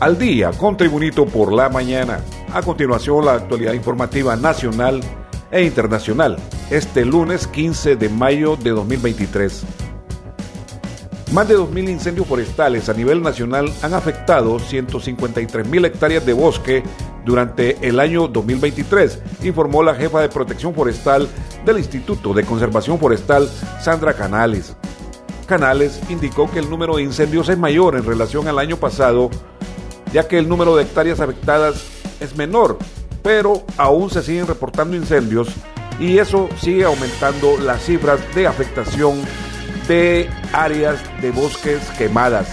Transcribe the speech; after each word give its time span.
Al 0.00 0.16
día 0.16 0.50
con 0.52 0.78
Tribunito 0.78 1.26
por 1.26 1.52
la 1.52 1.68
mañana. 1.68 2.20
A 2.54 2.62
continuación, 2.62 3.26
la 3.26 3.34
actualidad 3.34 3.74
informativa 3.74 4.34
nacional 4.34 5.02
e 5.50 5.62
internacional, 5.62 6.38
este 6.70 7.04
lunes 7.04 7.46
15 7.46 7.96
de 7.96 8.08
mayo 8.08 8.56
de 8.56 8.70
2023. 8.70 9.62
Más 11.34 11.46
de 11.48 11.58
2.000 11.58 11.90
incendios 11.90 12.26
forestales 12.26 12.88
a 12.88 12.94
nivel 12.94 13.22
nacional 13.22 13.70
han 13.82 13.92
afectado 13.92 14.58
153.000 14.58 15.84
hectáreas 15.84 16.24
de 16.24 16.32
bosque 16.32 16.82
durante 17.26 17.86
el 17.86 18.00
año 18.00 18.26
2023, 18.26 19.22
informó 19.42 19.82
la 19.82 19.94
jefa 19.94 20.22
de 20.22 20.30
protección 20.30 20.74
forestal 20.74 21.28
del 21.66 21.76
Instituto 21.76 22.32
de 22.32 22.44
Conservación 22.44 22.98
Forestal, 22.98 23.50
Sandra 23.82 24.14
Canales. 24.14 24.74
Canales 25.46 26.00
indicó 26.08 26.50
que 26.50 26.58
el 26.58 26.70
número 26.70 26.96
de 26.96 27.02
incendios 27.02 27.50
es 27.50 27.58
mayor 27.58 27.96
en 27.96 28.06
relación 28.06 28.48
al 28.48 28.58
año 28.58 28.78
pasado, 28.78 29.28
ya 30.12 30.26
que 30.26 30.38
el 30.38 30.48
número 30.48 30.76
de 30.76 30.82
hectáreas 30.84 31.20
afectadas 31.20 31.84
es 32.20 32.36
menor, 32.36 32.78
pero 33.22 33.64
aún 33.76 34.10
se 34.10 34.22
siguen 34.22 34.46
reportando 34.46 34.96
incendios 34.96 35.48
y 35.98 36.18
eso 36.18 36.48
sigue 36.58 36.84
aumentando 36.84 37.58
las 37.58 37.82
cifras 37.84 38.20
de 38.34 38.46
afectación 38.46 39.20
de 39.86 40.28
áreas 40.52 40.98
de 41.20 41.30
bosques 41.30 41.82
quemadas. 41.98 42.48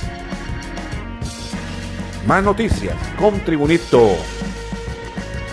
Más 2.27 2.43
noticias 2.43 2.95
con 3.17 3.39
Tribunito. 3.39 4.09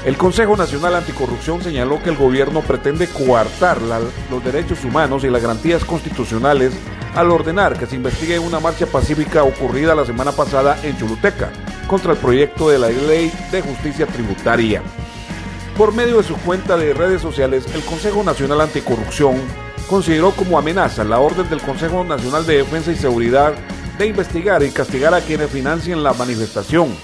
El 0.05 0.19
Consejo 0.19 0.57
Nacional 0.57 0.97
Anticorrupción 0.97 1.63
señaló 1.63 2.03
que 2.03 2.11
el 2.11 2.17
gobierno 2.17 2.61
pretende 2.61 3.07
coartar 3.07 3.79
los 3.81 4.45
derechos 4.45 4.85
humanos 4.85 5.25
y 5.25 5.31
las 5.31 5.41
garantías 5.41 5.85
constitucionales 5.85 6.75
al 7.15 7.31
ordenar 7.31 7.79
que 7.79 7.87
se 7.87 7.97
investigue 7.97 8.39
una 8.39 8.61
marcha 8.61 8.87
pacífica 8.87 9.45
ocurrida 9.45 9.95
la 9.95 10.05
semana 10.05 10.33
pasada 10.33 10.77
en 10.83 10.99
Choluteca 10.99 11.53
contra 11.87 12.13
el 12.13 12.19
proyecto 12.19 12.69
de 12.69 12.79
la 12.79 12.89
ley 12.89 13.33
de 13.51 13.63
justicia 13.63 14.07
tributaria. 14.07 14.83
Por 15.77 15.93
medio 15.93 16.19
de 16.19 16.23
su 16.23 16.37
cuenta 16.37 16.77
de 16.77 16.95
redes 16.95 17.21
sociales, 17.21 17.67
el 17.75 17.85
Consejo 17.85 18.23
Nacional 18.23 18.61
Anticorrupción 18.61 19.37
consideró 19.89 20.31
como 20.31 20.59
amenaza 20.59 21.05
la 21.05 21.19
orden 21.19 21.49
del 21.51 21.61
Consejo 21.61 22.05
Nacional 22.05 22.47
de 22.47 22.59
Defensa 22.59 22.93
y 22.93 22.97
Seguridad 22.97 23.55
de 23.99 24.07
investigar 24.07 24.63
y 24.63 24.71
castigar 24.71 25.15
a 25.15 25.21
quienes 25.21 25.51
financien 25.51 26.03
la 26.03 26.13
manifestación. 26.15 26.95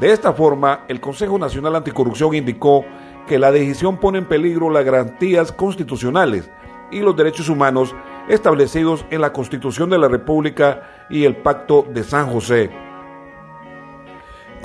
De 0.00 0.12
esta 0.12 0.32
forma, 0.32 0.84
el 0.88 1.00
Consejo 1.00 1.38
Nacional 1.38 1.76
Anticorrupción 1.76 2.34
indicó 2.34 2.84
que 3.26 3.38
la 3.38 3.50
decisión 3.50 3.98
pone 3.98 4.18
en 4.18 4.26
peligro 4.26 4.70
las 4.70 4.84
garantías 4.84 5.52
constitucionales 5.52 6.50
y 6.90 7.00
los 7.00 7.16
derechos 7.16 7.48
humanos 7.48 7.94
establecidos 8.28 9.04
en 9.10 9.20
la 9.20 9.32
Constitución 9.32 9.90
de 9.90 9.98
la 9.98 10.08
República 10.08 11.06
y 11.10 11.24
el 11.24 11.36
Pacto 11.36 11.84
de 11.88 12.04
San 12.04 12.30
José. 12.30 12.87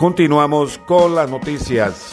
Continuamos 0.04 0.80
con 0.80 1.16
las 1.16 1.30
noticias. 1.30 2.11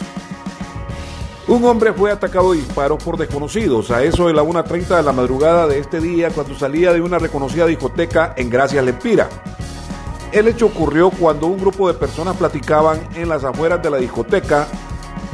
Un 1.48 1.64
hombre 1.64 1.92
fue 1.92 2.12
atacado 2.12 2.53
de 2.53 2.59
disparos 2.59 3.03
por 3.03 3.16
desconocidos 3.19 3.91
a 3.91 4.04
eso 4.04 4.28
de 4.28 4.32
la 4.32 4.44
1.30 4.44 4.97
de 4.98 5.03
la 5.03 5.10
madrugada 5.10 5.66
de 5.66 5.81
este 5.81 6.00
día 6.00 6.31
cuando 6.31 6.56
salía 6.56 6.92
de 6.92 7.00
una 7.00 7.19
reconocida 7.19 7.66
discoteca 7.66 8.32
en 8.37 8.48
Gracias 8.48 8.84
Lempira. 8.84 9.28
El 10.31 10.47
hecho 10.47 10.66
ocurrió 10.66 11.10
cuando 11.10 11.48
un 11.48 11.59
grupo 11.59 11.88
de 11.88 11.98
personas 11.98 12.37
platicaban 12.37 13.00
en 13.16 13.28
las 13.28 13.42
afueras 13.42 13.82
de 13.82 13.91
la 13.91 13.97
discoteca 13.97 14.69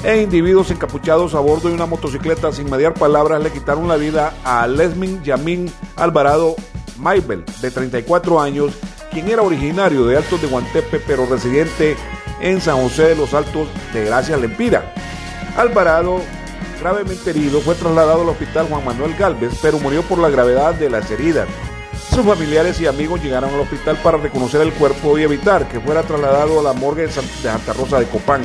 e 0.02 0.22
individuos 0.22 0.70
encapuchados 0.70 1.34
a 1.34 1.40
bordo 1.40 1.68
de 1.68 1.74
una 1.74 1.84
motocicleta 1.84 2.52
sin 2.52 2.70
mediar 2.70 2.94
palabras 2.94 3.42
le 3.42 3.52
quitaron 3.52 3.86
la 3.86 3.96
vida 3.96 4.32
a 4.44 4.66
Lesmin 4.66 5.22
Yamin 5.22 5.70
Alvarado 5.96 6.56
Maibel, 6.96 7.44
de 7.60 7.70
34 7.70 8.40
años, 8.40 8.72
quien 9.10 9.28
era 9.28 9.42
originario 9.42 10.06
de 10.06 10.16
Altos 10.16 10.40
de 10.40 10.48
Guantepe 10.48 11.02
pero 11.06 11.26
residente 11.26 11.96
en 12.40 12.60
San 12.60 12.76
José 12.76 13.08
de 13.08 13.16
los 13.16 13.34
Altos 13.34 13.68
de 13.92 14.04
Gracias 14.04 14.40
Lempira. 14.40 14.92
Alvarado, 15.56 16.20
gravemente 16.80 17.30
herido, 17.30 17.60
fue 17.60 17.74
trasladado 17.74 18.22
al 18.22 18.28
hospital 18.28 18.66
Juan 18.68 18.84
Manuel 18.84 19.14
Galvez, 19.16 19.58
pero 19.62 19.78
murió 19.78 20.02
por 20.02 20.18
la 20.18 20.28
gravedad 20.28 20.74
de 20.74 20.90
las 20.90 21.10
heridas. 21.10 21.48
Sus 22.10 22.24
familiares 22.24 22.80
y 22.80 22.86
amigos 22.86 23.22
llegaron 23.22 23.52
al 23.52 23.60
hospital 23.60 23.98
para 24.02 24.18
reconocer 24.18 24.60
el 24.60 24.72
cuerpo 24.72 25.18
y 25.18 25.22
evitar 25.22 25.68
que 25.68 25.80
fuera 25.80 26.02
trasladado 26.02 26.60
a 26.60 26.62
la 26.62 26.72
morgue 26.72 27.06
de 27.06 27.12
Santa 27.12 27.72
Rosa 27.72 27.98
de 27.98 28.06
Copán. 28.06 28.42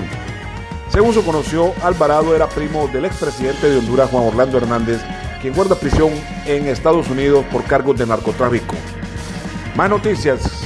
Según 0.90 1.14
se 1.14 1.22
conoció, 1.22 1.74
Alvarado 1.84 2.36
era 2.36 2.50
primo 2.50 2.90
del 2.90 3.06
expresidente 3.06 3.70
de 3.70 3.78
Honduras, 3.78 4.10
Juan 4.10 4.26
Orlando 4.26 4.58
Hernández, 4.58 5.02
quien 5.42 5.54
guarda 5.54 5.76
prisión 5.76 6.12
en 6.46 6.68
Estados 6.68 7.10
Unidos 7.10 7.46
por 7.50 7.64
cargos 7.64 7.98
de 7.98 8.06
narcotráfico. 8.06 8.76
Más 9.76 9.90
noticias. 9.90 10.61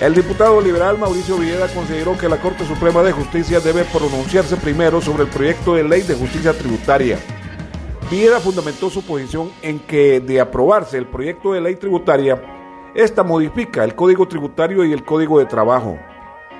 El 0.00 0.12
diputado 0.12 0.60
liberal 0.60 0.98
Mauricio 0.98 1.38
Villeda 1.38 1.68
consideró 1.68 2.18
que 2.18 2.28
la 2.28 2.38
Corte 2.38 2.66
Suprema 2.66 3.02
de 3.04 3.12
Justicia 3.12 3.60
debe 3.60 3.84
pronunciarse 3.84 4.56
primero 4.56 5.00
sobre 5.00 5.22
el 5.22 5.28
proyecto 5.28 5.74
de 5.74 5.84
ley 5.84 6.02
de 6.02 6.16
justicia 6.16 6.52
tributaria. 6.52 7.16
Villeda 8.10 8.40
fundamentó 8.40 8.90
su 8.90 9.02
posición 9.02 9.52
en 9.62 9.78
que, 9.78 10.18
de 10.18 10.40
aprobarse 10.40 10.98
el 10.98 11.06
proyecto 11.06 11.52
de 11.52 11.60
ley 11.60 11.76
tributaria, 11.76 12.42
esta 12.94 13.22
modifica 13.22 13.84
el 13.84 13.94
Código 13.94 14.26
Tributario 14.26 14.84
y 14.84 14.92
el 14.92 15.04
Código 15.04 15.38
de 15.38 15.46
Trabajo, 15.46 15.96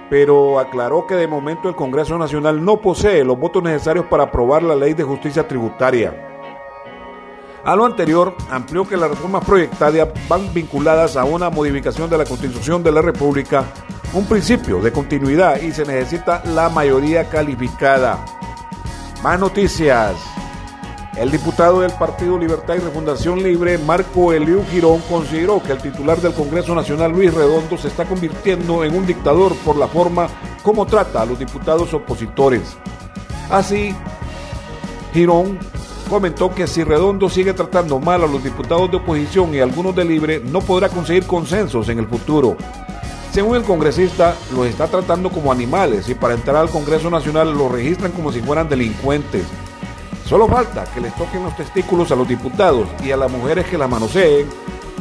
pero 0.08 0.60
aclaró 0.60 1.06
que 1.06 1.16
de 1.16 1.26
momento 1.26 1.68
el 1.68 1.74
Congreso 1.74 2.16
Nacional 2.16 2.64
no 2.64 2.80
posee 2.80 3.24
los 3.24 3.38
votos 3.38 3.64
necesarios 3.64 4.06
para 4.06 4.24
aprobar 4.24 4.62
la 4.62 4.76
ley 4.76 4.94
de 4.94 5.02
justicia 5.02 5.46
tributaria. 5.46 6.33
A 7.64 7.74
lo 7.74 7.86
anterior, 7.86 8.36
amplió 8.50 8.86
que 8.86 8.96
las 8.96 9.08
reformas 9.08 9.42
proyectadas 9.42 10.08
van 10.28 10.52
vinculadas 10.52 11.16
a 11.16 11.24
una 11.24 11.48
modificación 11.48 12.10
de 12.10 12.18
la 12.18 12.26
Constitución 12.26 12.82
de 12.82 12.92
la 12.92 13.00
República, 13.00 13.64
un 14.12 14.26
principio 14.26 14.80
de 14.80 14.92
continuidad 14.92 15.58
y 15.62 15.72
se 15.72 15.86
necesita 15.86 16.42
la 16.44 16.68
mayoría 16.68 17.28
calificada. 17.30 18.22
Más 19.22 19.40
noticias. 19.40 20.14
El 21.16 21.30
diputado 21.30 21.80
del 21.80 21.92
Partido 21.92 22.36
Libertad 22.36 22.74
y 22.74 22.80
Refundación 22.80 23.42
Libre, 23.42 23.78
Marco 23.78 24.34
Eliu 24.34 24.62
Girón, 24.66 25.00
consideró 25.08 25.62
que 25.62 25.72
el 25.72 25.80
titular 25.80 26.20
del 26.20 26.34
Congreso 26.34 26.74
Nacional, 26.74 27.12
Luis 27.12 27.32
Redondo, 27.32 27.78
se 27.78 27.88
está 27.88 28.04
convirtiendo 28.04 28.84
en 28.84 28.94
un 28.94 29.06
dictador 29.06 29.54
por 29.64 29.76
la 29.76 29.88
forma 29.88 30.26
como 30.62 30.84
trata 30.84 31.22
a 31.22 31.26
los 31.26 31.38
diputados 31.38 31.94
opositores. 31.94 32.76
Así, 33.48 33.94
Girón 35.14 35.58
comentó 36.14 36.54
que 36.54 36.68
si 36.68 36.84
Redondo 36.84 37.28
sigue 37.28 37.54
tratando 37.54 37.98
mal 37.98 38.22
a 38.22 38.28
los 38.28 38.44
diputados 38.44 38.88
de 38.88 38.98
oposición 38.98 39.52
y 39.52 39.58
algunos 39.58 39.96
de 39.96 40.04
Libre, 40.04 40.40
no 40.44 40.60
podrá 40.60 40.88
conseguir 40.88 41.26
consensos 41.26 41.88
en 41.88 41.98
el 41.98 42.06
futuro. 42.06 42.56
Según 43.32 43.56
el 43.56 43.64
congresista, 43.64 44.36
los 44.54 44.68
está 44.68 44.86
tratando 44.86 45.28
como 45.28 45.50
animales 45.50 46.08
y 46.08 46.14
para 46.14 46.34
entrar 46.34 46.54
al 46.54 46.70
Congreso 46.70 47.10
Nacional 47.10 47.52
los 47.52 47.72
registran 47.72 48.12
como 48.12 48.30
si 48.30 48.40
fueran 48.40 48.68
delincuentes. 48.68 49.44
Solo 50.24 50.46
falta 50.46 50.84
que 50.84 51.00
les 51.00 51.12
toquen 51.16 51.42
los 51.42 51.56
testículos 51.56 52.12
a 52.12 52.14
los 52.14 52.28
diputados 52.28 52.86
y 53.04 53.10
a 53.10 53.16
las 53.16 53.32
mujeres 53.32 53.66
que 53.66 53.76
la 53.76 53.88
manoseen. 53.88 54.46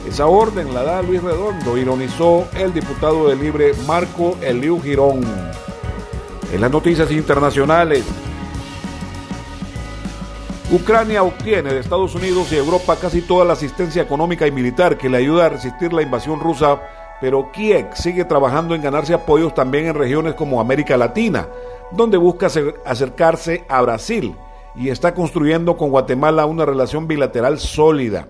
Esa 0.10 0.25
orden 0.25 0.74
la 0.74 0.81
da 0.81 1.04
Luis 1.04 1.21
Redondo, 1.21 1.77
ironizó 1.77 2.48
el 2.56 2.74
diputado 2.74 3.30
de 3.30 3.36
Libre 3.36 3.74
Marco 3.86 4.36
Eliu 4.42 4.81
Girón. 4.81 5.21
En 6.51 6.60
las 6.60 6.71
noticias 6.71 7.12
internacionales, 7.12 8.04
Ucrania 10.74 11.22
obtiene 11.22 11.72
de 11.72 11.81
Estados 11.81 12.16
Unidos 12.16 12.52
y 12.52 12.56
Europa 12.56 12.98
casi 13.00 13.22
toda 13.22 13.46
la 13.46 13.54
asistencia 13.54 14.02
económica 14.02 14.48
y 14.48 14.52
militar 14.52 14.98
que 14.98 15.08
le 15.08 15.18
ayuda 15.18 15.46
a 15.46 15.50
resistir 15.50 15.94
la 15.94 16.02
invasión 16.02 16.40
rusa, 16.40 16.81
pero 17.22 17.52
Kiev 17.52 17.92
sigue 17.94 18.25
trabajando 18.25 18.74
en 18.74 18.81
ganarse 18.81 19.14
apoyos 19.14 19.54
también 19.54 19.86
en 19.86 19.94
regiones 19.94 20.34
como 20.34 20.60
América 20.60 20.98
Latina, 20.98 21.48
donde 21.92 22.18
busca 22.18 22.48
acercarse 22.86 23.66
a 23.70 23.84
Brasil 23.84 24.36
y 24.75 24.90
está 24.90 25.14
construyendo 25.14 25.78
con 25.78 25.92
Guatemala 25.92 26.48
una 26.48 26.66
relación 26.66 27.08
bilateral 27.08 27.60
sólida. 27.60 28.30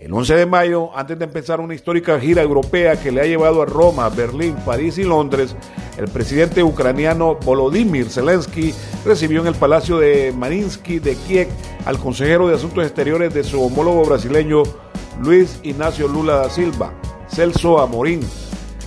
El 0.00 0.14
11 0.14 0.32
de 0.36 0.46
mayo, 0.46 0.96
antes 0.96 1.18
de 1.18 1.24
empezar 1.24 1.58
una 1.58 1.74
histórica 1.74 2.20
gira 2.20 2.40
europea 2.40 3.00
que 3.00 3.10
le 3.10 3.20
ha 3.20 3.26
llevado 3.26 3.62
a 3.62 3.66
Roma, 3.66 4.08
Berlín, 4.08 4.54
París 4.64 4.96
y 4.96 5.02
Londres, 5.02 5.56
el 5.96 6.06
presidente 6.06 6.62
ucraniano 6.62 7.34
Volodymyr 7.44 8.08
Zelensky 8.08 8.72
recibió 9.04 9.40
en 9.40 9.48
el 9.48 9.56
Palacio 9.56 9.98
de 9.98 10.32
Marinsky 10.36 11.00
de 11.00 11.16
Kiev 11.16 11.48
al 11.84 11.98
consejero 11.98 12.46
de 12.46 12.54
Asuntos 12.54 12.84
Exteriores 12.84 13.34
de 13.34 13.42
su 13.42 13.60
homólogo 13.60 14.04
brasileño 14.04 14.62
Luis 15.20 15.58
Ignacio 15.64 16.06
Lula 16.06 16.36
da 16.36 16.50
Silva, 16.50 16.92
Celso 17.26 17.80
Amorín. 17.80 18.20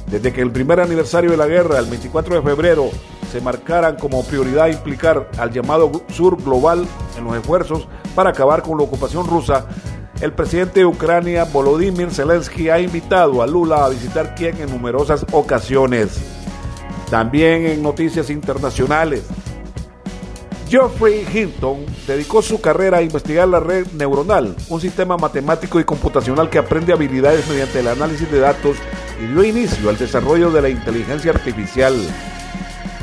Desde 0.08 0.32
que 0.32 0.42
el 0.42 0.52
primer 0.52 0.80
aniversario 0.80 1.32
de 1.32 1.38
la 1.38 1.48
guerra, 1.48 1.80
el 1.80 1.88
24 1.88 2.36
de 2.36 2.42
febrero, 2.42 2.90
se 3.30 3.42
marcaran 3.42 3.98
como 3.98 4.24
prioridad 4.24 4.68
implicar 4.68 5.30
al 5.38 5.52
llamado 5.52 5.92
sur 6.08 6.42
global 6.42 6.86
en 7.18 7.26
los 7.26 7.36
esfuerzos 7.36 7.88
para 8.16 8.30
acabar 8.30 8.62
con 8.62 8.78
la 8.78 8.84
ocupación 8.84 9.26
rusa, 9.26 9.68
el 10.22 10.34
presidente 10.34 10.82
de 10.82 10.86
Ucrania, 10.86 11.46
Volodymyr 11.46 12.12
Zelensky, 12.12 12.70
ha 12.70 12.80
invitado 12.80 13.42
a 13.42 13.48
Lula 13.48 13.86
a 13.86 13.90
visitar 13.90 14.36
Kiev 14.36 14.62
en 14.62 14.70
numerosas 14.70 15.26
ocasiones. 15.32 16.20
También 17.10 17.66
en 17.66 17.82
noticias 17.82 18.30
internacionales, 18.30 19.24
Geoffrey 20.70 21.28
Hinton 21.34 21.86
dedicó 22.08 22.42
su 22.42 22.62
carrera 22.62 23.00
a 23.00 23.02
investigar 23.02 23.48
la 23.48 23.60
red 23.60 23.88
neuronal, 23.94 24.56
un 24.70 24.80
sistema 24.80 25.18
matemático 25.18 25.80
y 25.80 25.84
computacional 25.84 26.50
que 26.50 26.60
aprende 26.60 26.94
habilidades 26.94 27.48
mediante 27.50 27.80
el 27.80 27.88
análisis 27.88 28.32
de 28.32 28.40
datos 28.40 28.78
y 29.22 29.26
dio 29.26 29.44
inicio 29.44 29.90
al 29.90 29.98
desarrollo 29.98 30.52
de 30.52 30.62
la 30.62 30.70
inteligencia 30.70 31.32
artificial. 31.32 31.96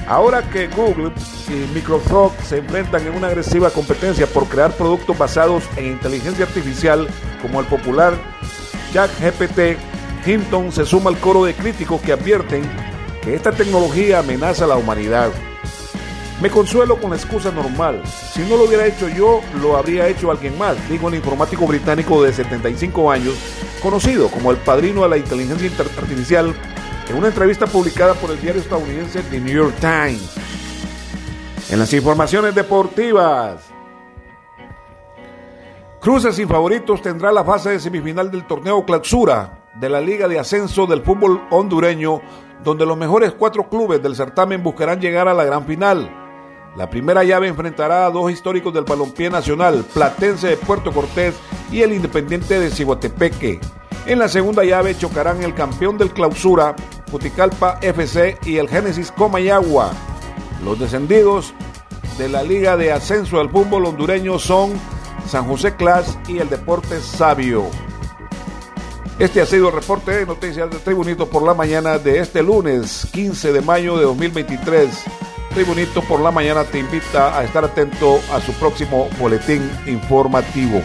Ahora 0.09 0.43
que 0.49 0.69
Google 0.69 1.13
y 1.49 1.75
Microsoft 1.75 2.43
se 2.49 2.59
enfrentan 2.59 3.07
en 3.07 3.15
una 3.15 3.27
agresiva 3.27 3.69
competencia 3.69 4.27
por 4.27 4.49
crear 4.49 4.73
productos 4.73 5.19
basados 5.19 5.65
en 5.77 5.85
inteligencia 5.93 6.47
artificial 6.47 7.07
como 7.43 7.61
el 7.61 7.67
popular 7.67 8.15
ChatGPT, 8.95 9.77
Hinton 10.27 10.73
se 10.73 10.87
suma 10.87 11.11
al 11.11 11.19
coro 11.19 11.45
de 11.45 11.53
críticos 11.53 12.01
que 12.01 12.13
advierten 12.13 12.63
que 13.23 13.35
esta 13.35 13.53
tecnología 13.53 14.21
amenaza 14.21 14.65
a 14.65 14.69
la 14.69 14.77
humanidad. 14.77 15.31
Me 16.41 16.49
consuelo 16.49 16.99
con 16.99 17.11
la 17.11 17.17
excusa 17.17 17.51
normal. 17.51 18.03
Si 18.33 18.41
no 18.43 18.57
lo 18.57 18.65
hubiera 18.65 18.87
hecho 18.87 19.09
yo, 19.11 19.43
lo 19.61 19.77
habría 19.77 20.09
hecho 20.09 20.31
alguien 20.31 20.57
más, 20.57 20.77
dijo 20.89 21.09
el 21.09 21.17
informático 21.17 21.67
británico 21.67 22.23
de 22.23 22.33
75 22.33 23.11
años, 23.11 23.35
conocido 23.83 24.29
como 24.29 24.53
el 24.53 24.57
padrino 24.57 25.03
de 25.03 25.09
la 25.11 25.19
inteligencia 25.19 25.71
artificial 26.01 26.55
en 27.09 27.17
una 27.17 27.29
entrevista 27.29 27.67
publicada 27.67 28.15
por 28.15 28.31
el 28.31 28.41
diario 28.41 28.61
estadounidense 28.61 29.23
The 29.23 29.41
New 29.41 29.55
York 29.55 29.77
Times. 29.81 30.35
En 31.71 31.79
las 31.79 31.93
informaciones 31.93 32.55
deportivas, 32.55 33.69
Cruces 36.01 36.37
sin 36.37 36.49
favoritos 36.49 37.03
tendrá 37.03 37.33
la 37.33 37.45
fase 37.45 37.71
de 37.71 37.81
semifinal 37.81 38.31
del 38.31 38.47
torneo 38.47 38.85
Clausura 38.87 39.59
de 39.75 39.89
la 39.89 40.01
Liga 40.01 40.29
de 40.29 40.39
Ascenso 40.39 40.87
del 40.87 41.03
Fútbol 41.03 41.43
Hondureño, 41.51 42.23
donde 42.63 42.87
los 42.87 42.97
mejores 42.97 43.33
cuatro 43.33 43.69
clubes 43.69 44.01
del 44.01 44.15
certamen 44.15 44.63
buscarán 44.63 45.01
llegar 45.01 45.27
a 45.27 45.35
la 45.35 45.45
gran 45.45 45.67
final. 45.67 46.09
La 46.77 46.89
primera 46.89 47.25
llave 47.25 47.49
enfrentará 47.49 48.07
a 48.07 48.11
dos 48.11 48.31
históricos 48.31 48.73
del 48.73 48.85
balompié 48.85 49.29
nacional, 49.29 49.85
Platense 49.93 50.49
de 50.49 50.57
Puerto 50.57 50.93
Cortés 50.93 51.35
y 51.73 51.83
el 51.83 51.93
Independiente 51.93 52.61
de 52.61 52.71
Ciguatepeque. 52.71 53.61
En 54.07 54.21
la 54.21 54.29
segunda 54.29 54.65
llave 54.65 54.97
chocarán 54.97 55.43
el 55.43 55.55
campeón 55.55 55.99
del 55.99 56.13
clausura, 56.13 56.77
Puticalpa 57.09 57.79
FC 57.83 58.39
y 58.45 58.57
el 58.57 58.69
Génesis 58.69 59.11
Comayagua. 59.11 59.93
Los 60.65 60.79
descendidos 60.79 61.55
de 62.19 62.29
la 62.29 62.43
Liga 62.43 62.77
de 62.77 62.93
Ascenso 62.93 63.39
del 63.39 63.51
Fútbol 63.51 63.87
hondureño 63.87 64.39
son 64.39 64.73
San 65.27 65.47
José 65.47 65.75
Class 65.77 66.19
y 66.29 66.39
el 66.39 66.49
Deporte 66.49 67.01
Sabio. 67.01 67.67
Este 69.19 69.41
ha 69.41 69.47
sido 69.47 69.69
el 69.69 69.75
reporte 69.75 70.13
de 70.13 70.27
noticias 70.27 70.71
de 70.71 70.79
Tribunito 70.79 71.29
por 71.29 71.43
la 71.43 71.55
mañana 71.55 71.99
de 71.99 72.21
este 72.21 72.43
lunes 72.43 73.09
15 73.13 73.53
de 73.53 73.61
mayo 73.61 73.97
de 73.97 74.05
2023. 74.05 74.89
Tribunito 75.55 76.03
por 76.03 76.21
la 76.21 76.31
mañana 76.31 76.65
te 76.65 76.79
invita 76.79 77.37
a 77.37 77.43
estar 77.43 77.65
atento 77.65 78.21
a 78.33 78.41
su 78.41 78.53
próximo 78.53 79.09
boletín 79.19 79.69
informativo. 79.87 80.81